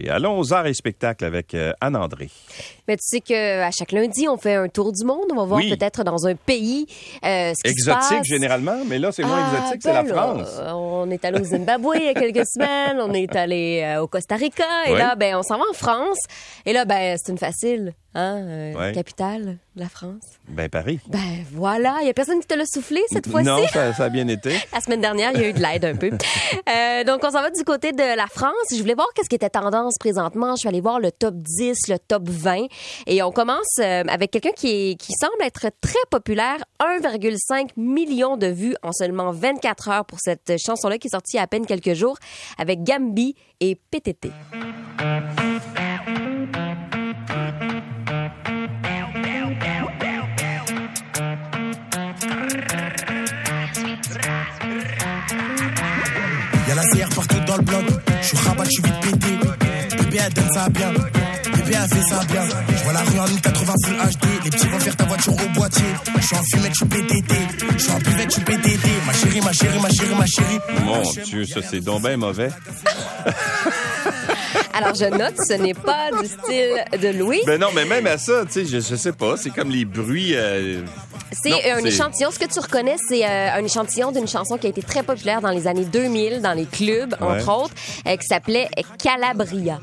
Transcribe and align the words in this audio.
Et 0.00 0.08
allons 0.10 0.38
aux 0.38 0.52
arts 0.52 0.66
et 0.66 0.74
spectacles 0.74 1.24
avec 1.24 1.54
euh, 1.54 1.72
Anne-André. 1.80 2.30
Mais 2.86 2.96
tu 2.96 3.02
sais 3.04 3.20
qu'à 3.20 3.70
chaque 3.70 3.92
lundi, 3.92 4.28
on 4.28 4.36
fait 4.38 4.54
un 4.54 4.68
tour 4.68 4.92
du 4.92 5.04
monde. 5.04 5.26
On 5.32 5.36
va 5.36 5.44
voir 5.44 5.60
Oui. 5.60 5.68
peut-être 5.76 6.04
dans 6.04 6.26
un 6.26 6.34
pays 6.34 6.86
euh, 7.24 7.52
ce 7.54 7.62
qui 7.68 7.74
se 7.74 7.90
Exotique 7.90 8.18
passe. 8.18 8.26
généralement, 8.26 8.78
mais 8.86 8.98
là, 8.98 9.12
c'est 9.12 9.24
moins 9.24 9.44
Ah, 9.52 9.56
exotique, 9.58 9.82
c'est 9.82 9.92
la 9.92 10.02
ben 10.02 10.14
là, 10.14 10.22
France. 10.22 10.60
On 10.74 11.10
est 11.10 11.24
allé 11.24 11.40
au 11.40 11.44
Zimbabwe 11.44 11.92
il 11.96 12.04
y 12.04 12.08
a 12.08 12.14
quelques 12.14 12.46
semaines, 12.54 12.98
on 13.00 13.12
est 13.12 13.34
allé 13.36 13.82
euh, 13.84 14.02
au 14.02 14.06
Costa 14.06 14.36
Rica, 14.36 14.64
et 14.86 14.94
là, 14.94 15.14
ben, 15.16 15.36
on 15.36 15.42
s'en 15.42 15.58
va 15.58 15.64
en 15.70 15.74
France. 15.74 16.18
Et 16.64 16.72
là, 16.72 16.84
ben, 16.84 17.16
c'est 17.22 17.32
une 17.32 17.38
facile, 17.38 17.92
hein, 18.14 18.36
euh, 18.46 18.74
Ouais. 18.74 18.92
capitale 18.92 19.58
de 19.78 19.82
la 19.82 19.88
France. 19.88 20.22
Ben, 20.48 20.68
Paris. 20.68 21.00
Ben 21.08 21.44
voilà, 21.52 21.96
il 22.02 22.06
y 22.06 22.10
a 22.10 22.14
personne 22.14 22.40
qui 22.40 22.46
te 22.46 22.54
l'a 22.54 22.66
soufflé 22.66 23.00
cette 23.10 23.28
fois-ci. 23.28 23.46
Non, 23.46 23.66
ça, 23.72 23.94
ça 23.94 24.04
a 24.04 24.08
bien 24.08 24.26
été. 24.28 24.50
La 24.72 24.80
semaine 24.80 25.00
dernière, 25.00 25.30
il 25.34 25.40
y 25.40 25.44
a 25.44 25.48
eu 25.48 25.52
de 25.52 25.60
l'aide 25.60 25.84
un 25.84 25.96
peu. 25.96 26.10
Euh, 26.68 27.04
donc, 27.04 27.20
on 27.22 27.30
s'en 27.30 27.40
va 27.40 27.50
du 27.50 27.62
côté 27.64 27.92
de 27.92 28.16
la 28.16 28.26
France. 28.26 28.52
Je 28.72 28.78
voulais 28.78 28.94
voir 28.94 29.06
qu'est-ce 29.14 29.28
qui 29.28 29.34
était 29.36 29.48
tendance 29.48 29.94
présentement. 29.98 30.50
Je 30.56 30.60
suis 30.60 30.68
allée 30.68 30.80
voir 30.82 31.00
le 31.00 31.10
top 31.12 31.34
10, 31.34 31.88
le 31.88 31.98
top 31.98 32.28
20. 32.28 32.66
Et 33.06 33.22
on 33.22 33.30
commence 33.30 33.78
euh, 33.78 34.02
avec 34.08 34.30
quelqu'un 34.32 34.50
qui, 34.54 34.90
est- 34.90 34.94
qui 35.00 35.12
semble 35.18 35.40
être 35.42 35.68
très 35.80 35.98
populaire. 36.10 36.56
1,5 36.80 37.70
million 37.76 38.36
de 38.36 38.48
vues 38.48 38.74
en 38.82 38.92
seulement 38.92 39.30
24 39.32 39.88
heures 39.88 40.04
pour 40.04 40.18
cette 40.20 40.52
chanson-là 40.58 40.98
qui 40.98 41.06
est 41.08 41.10
sortie 41.10 41.34
il 41.34 41.36
y 41.36 41.40
a 41.40 41.44
à 41.44 41.46
peine 41.46 41.64
quelques 41.66 41.94
jours 41.94 42.18
avec 42.58 42.82
Gambi 42.82 43.34
et 43.60 43.80
PTT. 43.90 44.30
Y'a 56.68 56.74
la 56.74 56.82
CR 56.82 57.14
partout 57.14 57.40
dans 57.46 57.56
le 57.56 57.62
bloc. 57.62 57.84
Je 58.20 58.26
suis 58.26 58.36
rabat, 58.36 58.64
je 58.64 58.70
suis 58.70 58.82
vite 58.82 59.00
pété. 59.00 59.38
Bébé, 59.96 60.18
elle 60.24 60.32
donne 60.32 60.52
ça 60.52 60.68
bien. 60.68 60.92
Bébé, 60.92 61.76
elle 61.82 61.88
fait 61.88 62.08
ça 62.08 62.20
bien. 62.24 62.42
Je 62.68 62.84
vois 62.84 62.92
la 62.92 63.00
rue 63.00 63.18
en 63.18 63.28
1080 63.28 63.72
full 63.84 63.96
HD. 63.96 64.44
Les 64.44 64.50
petits 64.50 64.66
vont 64.66 64.78
faire 64.80 64.96
ta 64.96 65.04
voiture 65.04 65.32
au 65.32 65.48
boîtier. 65.54 65.84
Je 66.16 66.26
suis 66.26 66.36
en 66.36 66.42
fumette, 66.42 66.72
je 66.72 66.76
suis 66.76 66.86
PTT. 66.86 67.34
Je 67.76 67.82
suis 67.82 67.92
en 67.92 67.98
buvette, 67.98 68.28
je 68.28 68.34
suis 68.34 68.42
PTT. 68.42 68.88
Ma 69.06 69.12
chérie, 69.12 69.40
ma 69.40 69.52
chérie, 69.52 69.80
ma 69.80 69.88
chérie, 69.90 70.14
ma 70.14 70.26
chérie. 70.26 70.58
Mon 70.84 71.02
Dieu, 71.24 71.46
ça, 71.46 71.60
c'est 71.68 71.80
donc 71.80 72.02
bien 72.02 72.16
mauvais. 72.16 72.50
Alors, 74.78 74.94
je 74.94 75.04
note, 75.06 75.34
ce 75.46 75.54
n'est 75.54 75.74
pas 75.74 76.10
du 76.20 76.26
style 76.26 76.84
de 77.00 77.18
Louis. 77.18 77.40
Ben 77.46 77.60
non, 77.60 77.68
mais 77.74 77.84
même 77.84 78.06
à 78.06 78.16
ça, 78.18 78.44
tu 78.46 78.52
sais, 78.52 78.64
je, 78.64 78.78
je 78.80 78.94
sais 78.96 79.12
pas, 79.12 79.36
c'est 79.36 79.50
comme 79.50 79.70
les 79.70 79.84
bruits... 79.84 80.34
euh, 80.34 80.82
C'est 81.32 81.70
un 81.72 81.78
échantillon. 81.84 82.30
Ce 82.30 82.38
que 82.38 82.46
tu 82.46 82.60
reconnais, 82.60 82.96
c'est 83.08 83.24
euh, 83.24 83.54
un 83.54 83.64
échantillon 83.64 84.12
d'une 84.12 84.28
chanson 84.28 84.56
qui 84.56 84.66
a 84.66 84.70
été 84.70 84.82
très 84.82 85.02
populaire 85.02 85.40
dans 85.40 85.50
les 85.50 85.66
années 85.66 85.84
2000 85.84 86.40
dans 86.42 86.52
les 86.54 86.66
clubs, 86.66 87.14
Ouais. 87.20 87.26
entre 87.42 87.64
autres, 87.64 87.74
euh, 88.06 88.16
qui 88.16 88.26
s'appelait 88.26 88.68
Calabria. 89.02 89.80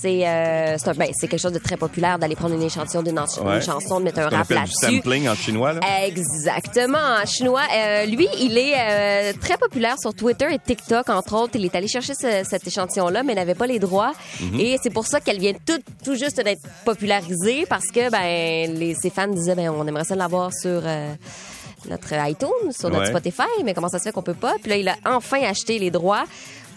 C'est 0.00 0.26
euh, 0.26 0.76
ben, 0.96 1.10
quelque 1.20 1.38
chose 1.38 1.52
de 1.52 1.58
très 1.58 1.76
populaire 1.76 2.18
d'aller 2.18 2.36
prendre 2.36 2.54
un 2.54 2.60
échantillon 2.60 3.02
d'une 3.02 3.18
Ouais. 3.18 3.56
une 3.56 3.62
chanson, 3.62 3.98
de 4.00 4.04
mettre 4.04 4.18
un 4.20 4.28
rap 4.28 4.48
du 4.48 4.54
là-dessus. 4.54 4.96
sampling 4.96 5.28
en 5.28 5.34
chinois, 5.34 5.72
là. 5.74 5.80
Exactement, 6.06 6.98
en 7.22 7.26
chinois. 7.26 7.62
Euh, 7.74 8.06
lui, 8.06 8.26
il 8.40 8.56
est 8.58 8.74
euh, 8.76 9.32
très 9.40 9.56
populaire 9.56 9.96
sur 10.00 10.12
Twitter 10.14 10.46
et 10.50 10.58
TikTok, 10.58 11.08
entre 11.08 11.34
autres. 11.36 11.52
Il 11.54 11.64
est 11.64 11.74
allé 11.74 11.88
chercher 11.88 12.14
ce- 12.14 12.42
cet 12.48 12.66
échantillon-là, 12.66 13.22
mais 13.22 13.34
n'avait 13.34 13.54
pas 13.54 13.66
les 13.66 13.78
droits. 13.78 14.12
Mhm. 14.40 14.60
Et 14.60 14.78
c'est 14.82 14.90
pour 14.92 15.06
ça 15.06 15.20
qu'elle 15.20 15.38
vient 15.38 15.52
tout, 15.66 15.78
tout 16.04 16.14
juste 16.14 16.36
d'être 16.42 16.62
popularisée, 16.84 17.66
parce 17.68 17.86
que 17.92 18.10
ben, 18.10 18.74
les, 18.78 18.94
ses 18.94 19.10
fans 19.10 19.28
disaient, 19.28 19.54
ben, 19.54 19.70
on 19.70 19.86
aimerait 19.86 20.04
ça 20.04 20.14
l'avoir 20.16 20.52
sur... 20.52 20.80
euh, 20.84 21.12
notre 21.88 22.12
iTunes, 22.28 22.70
sur 22.70 22.90
notre 22.90 23.02
Ouais. 23.02 23.08
Spotify, 23.10 23.42
mais 23.64 23.74
comment 23.74 23.88
ça 23.88 23.98
se 23.98 24.04
fait 24.04 24.12
qu'on 24.12 24.22
peut 24.22 24.34
pas? 24.34 24.54
Puis 24.62 24.70
là, 24.70 24.76
il 24.76 24.88
a 24.88 24.94
enfin 25.04 25.42
acheté 25.42 25.80
les 25.80 25.90
droits. 25.90 26.24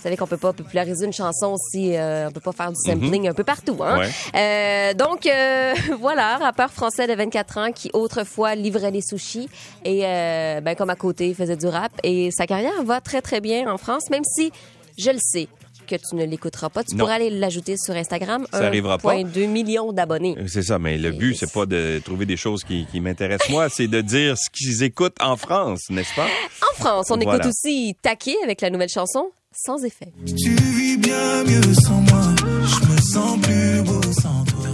Vous 0.05 0.09
savez 0.09 0.17
qu'on 0.17 0.27
peut 0.27 0.37
pas 0.37 0.53
populariser 0.53 1.07
une 1.07 1.13
chanson 1.13 1.55
si 1.57 1.97
euh, 1.97 2.27
on 2.27 2.31
peut 2.31 2.39
pas 2.39 2.51
faire 2.51 2.69
du 2.69 2.75
sampling 2.79 3.27
un 3.27 3.33
peu 3.33 3.43
partout. 3.43 3.77
Hein? 3.81 3.95
Mhm. 3.95 3.99
Ouais. 4.01 4.09
Euh, 4.35 4.93
donc 4.93 5.25
euh, 5.25 5.73
voilà, 5.99 6.37
rappeur 6.37 6.69
français 6.71 7.07
de 7.07 7.13
24 7.15 7.57
ans 7.57 7.71
qui 7.71 7.89
autrefois 7.91 8.53
livrait 8.53 8.91
des 8.91 9.01
sushis 9.01 9.49
et 9.83 10.05
euh, 10.05 10.61
ben 10.61 10.75
comme 10.75 10.91
à 10.91 10.95
côté 10.95 11.33
faisait 11.33 11.55
du 11.57 11.65
rap 11.65 11.91
et 12.03 12.29
sa 12.31 12.45
carrière 12.45 12.83
va 12.83 13.01
très 13.01 13.23
très 13.23 13.41
bien 13.41 13.67
en 13.67 13.79
France, 13.79 14.11
même 14.11 14.21
si 14.23 14.51
je 14.95 15.09
le 15.09 15.17
sais 15.19 15.47
que 15.87 15.95
tu 15.95 16.15
ne 16.15 16.23
l'écouteras 16.25 16.69
pas. 16.69 16.83
Tu 16.83 16.93
Non. 16.95 17.05
pourrais 17.05 17.15
aller 17.15 17.29
l'ajouter 17.31 17.75
sur 17.75 17.95
Instagram. 17.95 18.45
Ça 18.53 18.67
arrivera 18.67 18.99
pas. 18.99 19.15
1,2 19.15 19.47
millions 19.47 19.91
d'abonnés. 19.91 20.35
C'est 20.47 20.61
ça, 20.63 20.77
mais 20.77 20.97
le 20.99 21.11
but, 21.13 21.33
c'est 21.35 21.51
pas 21.51 21.65
de 21.65 21.99
trouver 22.05 22.27
des 22.27 22.37
choses 22.37 22.63
qui, 22.63 22.85
qui 22.91 22.99
m'intéressent 22.99 23.49
moi, 23.49 23.69
c'est 23.69 23.87
de 23.87 24.01
dire 24.01 24.35
ce 24.37 24.49
qu'ils 24.51 24.83
écoutent 24.83 25.19
en 25.19 25.35
France, 25.35 25.89
n'est-ce 25.89 26.13
pas? 26.15 26.27
En 26.71 26.75
France, 26.75 27.07
on 27.09 27.17
Voilà. 27.17 27.39
écoute 27.39 27.49
aussi 27.51 27.95
Taquet 28.03 28.35
avec 28.43 28.61
la 28.61 28.69
nouvelle 28.69 28.89
chanson 28.89 29.31
Sans 29.55 29.83
effet. 29.85 30.11
Tu 30.25 30.49
vis 30.49 30.97
bien 30.97 31.43
mieux 31.45 31.73
sans 31.85 32.01
moi. 32.01 32.21
Je 32.39 32.91
me 32.91 33.01
sens 33.01 33.39
plus 33.41 33.81
beau 33.83 34.01
sans 34.11 34.43
toi. 34.45 34.67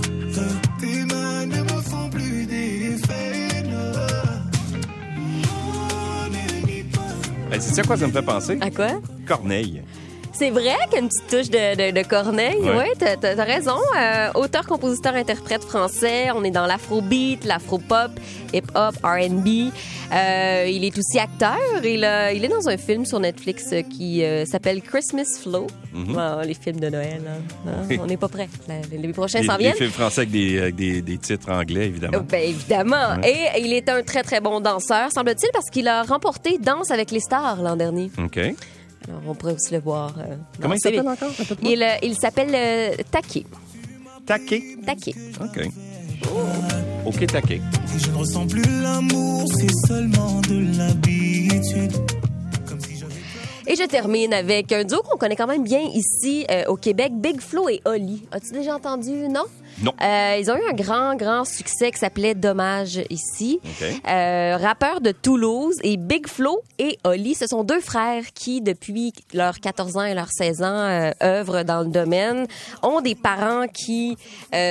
Tes 0.80 1.06
mains 1.06 1.46
ne 1.46 1.62
me 1.62 1.82
font 1.82 2.10
plus 2.10 2.46
d'effet. 2.46 3.42
C'est 7.60 7.76
ça 7.76 7.84
quoi 7.84 7.96
ça 7.96 8.08
me 8.08 8.12
fait 8.12 8.24
penser? 8.24 8.58
À 8.60 8.72
quoi? 8.72 9.00
Corneille. 9.28 9.84
C'est 10.42 10.50
vrai 10.50 10.74
qu'il 10.86 10.94
y 10.94 10.96
a 10.96 11.00
une 11.02 11.08
petite 11.10 11.28
touche 11.30 11.50
de, 11.52 11.92
de, 11.92 12.02
de 12.02 12.08
Corneille. 12.08 12.58
Ouais. 12.62 12.76
Oui, 12.80 12.86
t'as, 12.98 13.16
t'as- 13.16 13.36
t'as 13.36 13.44
raison. 13.44 13.76
Euh, 13.96 14.32
auteur, 14.34 14.66
compositeur, 14.66 15.14
interprète 15.14 15.64
français. 15.64 16.32
On 16.36 16.44
est 16.44 16.50
dans 16.50 16.66
l'afrobeat, 16.66 17.46
l'afropop, 17.46 18.10
hip-hop, 18.52 18.96
R&B. 19.04 19.72
Euh, 20.12 20.66
il 20.68 20.84
est 20.84 20.98
aussi 20.98 21.20
acteur. 21.20 21.56
Il, 21.84 22.04
a- 22.04 22.34
il 22.34 22.44
est 22.44 22.48
dans 22.48 22.68
un 22.68 22.78
film 22.78 23.06
sur 23.06 23.20
Netflix 23.20 23.66
euh, 23.72 23.84
qui 23.84 24.24
euh, 24.24 24.46
s'appelle 24.46 24.82
Christmas 24.82 25.38
Flow. 25.44 25.68
Ah, 26.18 26.42
les 26.44 26.56
films 26.56 26.80
de 26.80 26.90
Noël. 26.90 27.22
hein. 27.28 27.42
Ah, 27.68 27.94
on 28.02 28.08
n'est 28.08 28.18
pas 28.18 28.28
prêts. 28.28 28.50
Les, 28.92 29.14
prochains 29.14 29.44
s'en 29.44 29.58
viennent. 29.58 29.76
films 29.76 29.92
français 29.92 30.22
avec 30.22 30.32
des, 30.32 30.60
avec 30.60 30.76
des, 30.76 31.04
des 31.04 31.18
titres 31.20 31.52
anglais, 31.52 31.86
évidemment. 31.86 32.26
Ben 32.28 32.42
évidemment. 32.50 33.22
Et 33.24 33.62
il 33.62 33.74
est 33.74 33.88
un 33.90 34.02
très 34.02 34.24
très 34.24 34.42
bon 34.42 34.60
danseur, 34.60 35.12
semble-t-il, 35.12 35.52
parce 35.54 35.70
qu'il 35.70 35.88
a 35.88 36.02
remporté 36.02 36.58
Danse 36.58 36.90
avec 36.90 37.12
les 37.12 37.20
stars 37.20 37.62
l'an 37.62 37.76
dernier. 37.76 38.10
OK. 38.18 38.40
Alors 39.08 39.22
on 39.28 39.34
pourrait 39.36 39.54
aussi 39.54 39.74
le 39.74 39.80
voir. 39.80 40.14
euh, 40.20 40.36
Comment 40.62 40.76
il 40.76 40.80
s'appelle 40.80 41.08
encore? 41.08 41.32
Il, 41.64 41.82
euh, 41.84 41.96
il 42.04 42.16
s'appelle 42.16 42.52
euh, 42.54 42.96
Taquet. 43.12 43.46
Taquet. 44.26 44.64
Taquet. 44.86 45.16
OK. 45.42 45.70
OK, 47.06 47.26
taquet. 47.28 47.62
Si 47.88 48.00
je 48.00 48.12
ne 48.12 48.16
ressens 48.18 48.48
plus 48.48 48.82
l'amour, 48.82 49.46
c'est 49.58 49.88
seulement 49.88 50.40
de 50.42 50.78
l'habitude. 50.78 51.94
Et 53.68 53.76
je 53.76 53.84
termine 53.84 54.34
avec 54.34 54.72
un 54.72 54.84
duo 54.84 55.02
qu'on 55.02 55.18
connaît 55.18 55.36
quand 55.36 55.48
même 55.48 55.64
bien 55.64 55.82
ici 55.94 56.46
euh, 56.50 56.64
au 56.68 56.76
Québec, 56.76 57.12
Big 57.14 57.40
Flo 57.40 57.70
et 57.70 57.82
Oli. 57.86 58.28
As-tu 58.32 58.52
déjà 58.54 58.76
entendu, 58.76 59.12
non? 59.30 59.44
Non. 59.84 59.94
Euh, 60.02 60.38
ils 60.40 60.50
ont 60.50 60.56
eu 60.56 60.70
un 60.70 60.74
grand, 60.74 61.16
grand 61.16 61.46
succès 61.46 61.92
qui 61.92 62.00
s'appelait 62.00 62.34
Dommage 62.34 63.02
ici. 63.10 63.60
OK. 63.64 63.88
Euh, 64.08 64.58
rappeurs 64.58 65.02
de 65.02 65.12
Toulouse 65.12 65.78
et 65.84 65.98
Big 65.98 66.28
Flo 66.28 66.62
et 66.80 66.98
Oli, 67.04 67.36
ce 67.36 67.48
sont 67.48 67.64
deux 67.64 67.82
frères 67.82 68.26
qui, 68.34 68.62
depuis 68.62 69.14
leurs 69.34 69.60
14 69.60 69.98
ans 69.98 70.06
et 70.06 70.14
leurs 70.14 70.32
16 70.32 70.64
ans, 70.64 71.12
œuvrent 71.24 71.64
dans 71.64 71.82
le 71.82 71.90
domaine, 71.90 72.48
ont 72.82 73.02
des 73.02 73.16
parents 73.16 73.68
qui 73.68 74.18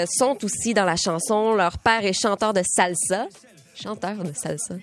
sont 0.07 0.37
aussi 0.45 0.75
dans 0.75 0.85
la 0.85 0.97
chanson. 0.97 1.55
Leur 1.55 1.79
père 1.79 2.05
est 2.05 2.13
chanteur 2.13 2.53
de 2.53 2.63
salsa. 2.65 3.27
Chanteur 3.75 4.17
de 4.23 4.33
salsa. 4.35 4.75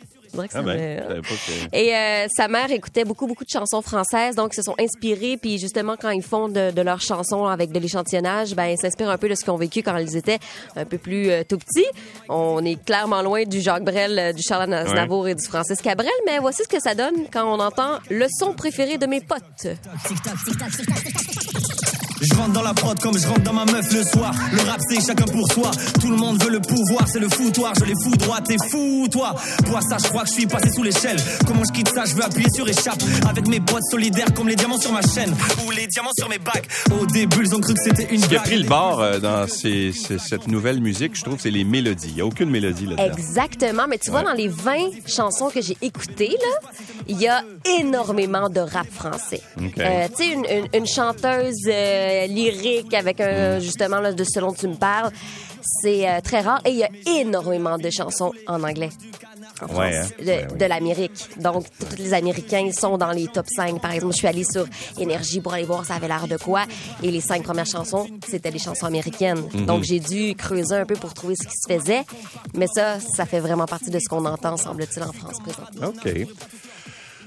Que 0.46 0.54
ça 0.54 0.60
Ah 0.60 0.62
ben, 0.62 0.78
me- 0.78 1.22
que- 1.22 1.76
et 1.76 1.96
euh, 1.96 2.28
sa 2.36 2.48
mère 2.48 2.70
écoutait 2.72 3.06
beaucoup, 3.06 3.26
beaucoup 3.26 3.44
de 3.46 3.50
chansons 3.50 3.82
françaises, 3.82 4.36
donc 4.36 4.52
ils 4.54 4.58
se 4.58 4.62
sont 4.62 4.76
inspirés. 4.80 5.38
Puis 5.42 5.58
justement, 5.58 5.96
quand 6.00 6.12
ils 6.12 6.22
font 6.22 6.48
de, 6.50 6.72
de 6.72 6.82
leurs 6.82 7.02
chansons 7.02 7.46
avec 7.46 7.72
de 7.72 7.80
l'échantillonnage, 7.80 8.54
ben 8.56 8.66
ils 8.66 8.78
s'inspirent 8.78 9.10
un 9.10 9.18
peu 9.18 9.30
de 9.30 9.36
ce 9.36 9.44
qu'ils 9.44 9.52
ont 9.54 9.58
vécu 9.58 9.82
quand 9.82 9.98
ils 9.98 10.16
étaient 10.16 10.40
un 10.76 10.86
peu 10.86 10.98
plus 10.98 11.30
euh, 11.32 11.44
tout 11.48 11.58
petits. 11.58 11.88
On 12.30 12.64
est 12.66 12.84
clairement 12.84 13.22
loin 13.22 13.44
du 13.44 13.62
Jacques 13.62 13.84
Brel, 13.86 14.20
euh, 14.20 14.34
du 14.34 14.42
Charles 14.44 14.74
Aznavour 14.74 15.28
et 15.28 15.36
du 15.36 15.44
Francis 15.46 15.82
Cabrel, 15.82 16.10
mais 16.26 16.38
voici 16.40 16.64
ce 16.64 16.68
que 16.68 16.82
ça 16.82 16.94
donne 16.94 17.28
quand 17.32 17.46
on 17.46 17.60
entend 17.60 18.00
le 18.10 18.28
son 18.30 18.54
préféré 18.54 18.98
de 18.98 19.06
mes 19.06 19.22
potes. 19.22 19.68
Je 22.22 22.34
rentre 22.36 22.52
dans 22.54 22.62
la 22.64 22.74
prod 22.74 22.98
comme 23.00 23.18
je 23.18 23.28
rentre 23.28 23.42
dans 23.42 23.54
ma 23.54 23.66
meuf 23.66 23.92
le 23.94 24.04
soir. 24.04 24.34
Le 24.52 24.60
rap 24.62 24.80
c'est 24.90 25.06
chacun 25.06 25.26
pour 25.26 25.52
soi. 25.52 25.72
Tout 26.02 26.10
le 26.10 26.16
monde 26.18 26.42
veut 26.44 26.50
le 26.50 26.60
pouvoir, 26.60 27.08
c'est 27.08 27.20
le 27.20 27.30
foutoir. 27.30 27.74
Je 27.80 27.86
les 27.86 27.94
fous 28.04 28.16
droit, 28.18 28.40
t'es 28.42 28.56
fou 28.72 29.08
toi. 29.12 29.36
Pour 29.66 29.80
ça, 29.84 29.98
je 30.04 30.08
crois 30.10 30.24
que 30.24 30.30
je 30.30 30.34
suis 30.34 30.46
passé 30.48 30.70
sous 30.74 30.84
l'échelle. 30.84 31.18
Comment 31.46 31.62
je 31.68 31.74
quitte 31.74 31.90
ça, 31.90 32.06
je 32.06 32.16
veux 32.16 32.24
appuyer 32.24 32.50
sur 32.54 32.68
échappe. 32.68 33.02
Avec 33.30 33.48
mes 33.48 33.60
potes 33.60 33.84
solidaires 33.92 34.34
comme 34.34 34.48
les 34.50 34.56
diamants 34.56 34.80
sur 34.80 34.92
ma 34.92 35.02
chaîne. 35.02 35.34
Ou 35.66 35.72
les 35.72 35.86
diamants 35.88 36.12
sur 36.18 36.28
mes 36.30 36.40
bacs. 36.40 36.68
Au 37.00 37.06
début, 37.06 37.44
ils 37.46 37.56
ont 37.56 37.60
cru 37.62 37.74
que 37.74 37.82
c'était 37.84 38.14
une 38.14 38.22
Ce 38.22 38.28
qui 38.28 38.36
a 38.36 38.40
pris 38.42 38.58
le 38.58 38.68
bord 38.68 39.00
euh, 39.02 39.20
dans 39.20 39.48
ces- 39.48 39.92
ces- 39.94 40.18
cette 40.20 40.48
nouvelle 40.48 40.82
musique, 40.82 41.16
je 41.16 41.24
trouve, 41.24 41.40
c'est 41.40 41.52
les 41.52 41.64
mélodies. 41.64 42.08
Il 42.10 42.16
n'y 42.16 42.22
a 42.22 42.26
aucune 42.26 42.50
mélodie 42.50 42.86
là-dedans. 42.88 43.04
Exactement, 43.16 43.84
mais 43.88 43.98
tu 44.00 44.10
vois, 44.12 44.20
Ouais. 44.22 44.26
dans 44.26 44.34
les 44.34 44.48
20 44.48 44.90
chansons 45.06 45.50
que 45.50 45.62
j'ai 45.62 45.78
écoutées, 45.82 46.30
là, 46.30 46.70
il 47.08 47.20
y 47.22 47.28
a 47.28 47.44
énormément 47.80 48.50
de 48.50 48.60
rap 48.60 48.88
français. 48.92 49.42
Euh, 49.80 50.08
tu 50.18 50.24
sais, 50.24 50.30
une, 50.34 50.46
une- 50.46 50.68
une 50.82 50.88
chanteuse 50.88 51.56
euh, 51.68 52.07
lyrique 52.28 52.94
avec 52.94 53.20
un, 53.22 53.60
justement, 53.60 54.00
là, 54.00 54.12
de 54.14 54.24
ce 54.24 54.40
dont 54.40 54.54
tu 54.54 54.68
me 54.68 54.76
parles, 54.76 55.12
c'est 55.82 56.08
euh, 56.10 56.20
très 56.22 56.42
rare. 56.42 56.62
Et 56.66 56.70
il 56.70 56.78
y 56.78 56.84
a 56.84 56.90
énormément 57.20 57.78
de 57.78 57.90
chansons 57.90 58.32
en 58.48 58.64
anglais. 58.64 58.90
en 59.62 59.66
Ouais, 59.76 59.92
France, 59.94 60.12
hein? 60.12 60.24
de, 60.24 60.26
Ouais, 60.26 60.48
ouais. 60.52 60.58
de 60.58 60.66
l'Amérique. 60.66 61.30
Donc, 61.42 61.66
tous 61.90 61.98
les 61.98 62.14
Américains 62.14 62.70
sont 62.72 62.98
dans 62.98 63.12
les 63.12 63.28
top 63.28 63.46
5. 63.54 63.82
Par 63.82 63.92
exemple, 63.92 64.14
je 64.14 64.18
suis 64.20 64.28
allée 64.28 64.44
sur 64.44 64.66
Énergie 65.00 65.42
pour 65.42 65.54
aller 65.54 65.66
voir 65.66 65.84
ça 65.86 65.96
avait 65.96 66.08
l'air 66.08 66.28
de 66.28 66.38
quoi. 66.38 66.64
Et 67.04 67.12
les 67.12 67.22
cinq 67.22 67.44
premières 67.44 67.66
chansons, 67.66 68.08
c'était 68.28 68.52
des 68.52 68.60
chansons 68.60 68.86
américaines. 68.86 69.42
Mhm. 69.54 69.66
Donc, 69.66 69.84
j'ai 69.84 70.00
dû 70.00 70.36
creuser 70.36 70.76
un 70.76 70.86
peu 70.86 70.96
pour 70.96 71.14
trouver 71.14 71.36
ce 71.36 71.48
qui 71.48 71.56
se 71.56 71.74
faisait. 71.80 72.04
Mais 72.54 72.68
ça, 72.68 73.00
ça 73.00 73.26
fait 73.26 73.40
vraiment 73.40 73.66
partie 73.66 73.90
de 73.90 74.00
ce 74.00 74.08
qu'on 74.08 74.26
entend, 74.26 74.56
semble-t-il, 74.58 75.04
en 75.04 75.12
France 75.12 75.38
présentement. 75.44 75.88
OK. 75.88 76.28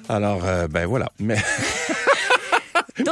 Alors, 0.08 0.40
euh, 0.44 0.66
ben 0.66 0.86
voilà. 0.86 1.10
Mais, 1.20 1.36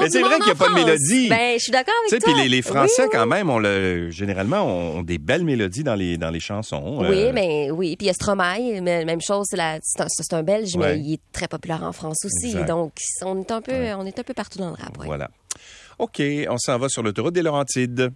mais 0.00 0.10
c'est 0.10 0.20
vrai 0.22 0.36
qu'il 0.36 0.44
n'y 0.46 0.50
a 0.50 0.54
pas 0.54 0.68
de 0.68 0.74
mélodie. 0.74 1.28
Ben, 1.28 1.54
je 1.58 1.62
suis 1.62 1.72
d'accord 1.72 1.94
avec 2.08 2.22
toi. 2.22 2.32
puis 2.32 2.42
les, 2.42 2.48
les 2.48 2.62
Français, 2.62 3.02
Oui, 3.04 3.08
quand 3.12 3.22
oui. 3.24 3.28
même, 3.28 3.50
on 3.50 3.58
le, 3.58 4.10
généralement, 4.10 4.64
ont, 4.66 5.02
des 5.02 5.18
belles 5.18 5.44
mélodies 5.44 5.84
dans 5.84 5.94
les, 5.94 6.16
dans 6.16 6.30
les 6.30 6.40
chansons. 6.40 6.98
Oui, 7.00 7.24
Euh, 7.24 7.32
mais 7.34 7.70
oui. 7.70 7.96
Puis 7.96 8.06
il 8.06 8.08
y 8.08 8.10
a 8.10 8.14
Stromae, 8.14 8.80
même 8.80 9.20
chose, 9.20 9.46
c'est 9.50 9.60
un, 9.60 9.78
un 10.38 10.42
Belge, 10.42 10.74
Ouais. 10.76 10.94
mais 10.96 11.00
il 11.00 11.14
est 11.14 11.20
très 11.32 11.48
populaire 11.48 11.82
en 11.82 11.92
France 11.92 12.18
aussi. 12.24 12.48
Exact. 12.52 12.66
Donc, 12.68 12.92
on 13.22 13.40
est 13.40 13.50
un 13.50 13.60
peu, 13.60 13.72
on 13.94 14.06
est 14.06 14.18
un 14.18 14.22
peu 14.22 14.34
partout 14.34 14.58
dans 14.58 14.68
le 14.70 14.74
rap. 14.76 14.96
ouais. 14.98 15.06
Voilà. 15.06 15.30
OK, 15.98 16.22
on 16.48 16.58
s'en 16.58 16.78
va 16.78 16.88
sur 16.88 17.02
l'autoroute 17.02 17.34
des 17.34 17.42
Laurentides. 17.42 18.12